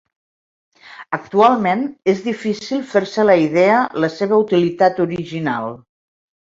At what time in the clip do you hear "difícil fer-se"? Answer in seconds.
2.29-3.23